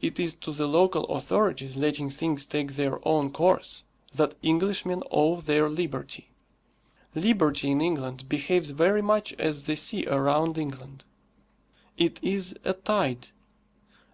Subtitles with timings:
[0.00, 5.36] It is to the local authorities letting things take their own course that Englishmen owe
[5.38, 6.30] their liberty.
[7.14, 11.04] Liberty in England behaves very much as the sea around England.
[11.98, 13.28] It is a tide.